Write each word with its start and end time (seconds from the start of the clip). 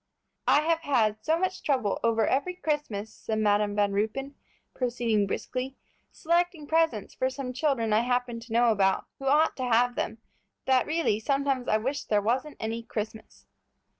"I 0.47 0.61
have 0.61 0.79
had 0.79 1.23
so 1.23 1.37
much 1.37 1.61
trouble 1.61 1.99
over 2.03 2.25
every 2.25 2.55
Christmas," 2.55 3.13
said 3.13 3.37
Madam 3.37 3.75
Van 3.75 3.91
Ruypen, 3.93 4.33
proceeding 4.73 5.27
briskly, 5.27 5.77
"selecting 6.11 6.65
presents 6.65 7.13
for 7.13 7.29
some 7.29 7.53
children 7.53 7.93
I 7.93 7.99
happen 7.99 8.39
to 8.39 8.51
know 8.51 8.71
about, 8.71 9.05
who 9.19 9.27
ought 9.27 9.55
to 9.57 9.63
have 9.63 9.93
them, 9.95 10.17
that 10.65 10.87
really 10.87 11.17
I 11.17 11.19
sometimes 11.19 11.67
wish 11.83 12.05
there 12.05 12.19
wasn't 12.19 12.57
any 12.59 12.81
Christmas." 12.81 13.45